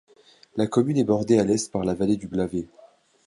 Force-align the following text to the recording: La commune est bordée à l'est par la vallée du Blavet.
La 0.55 0.65
commune 0.65 0.97
est 0.97 1.03
bordée 1.03 1.37
à 1.37 1.43
l'est 1.43 1.71
par 1.71 1.83
la 1.83 1.93
vallée 1.93 2.17
du 2.17 2.27
Blavet. 2.27 2.65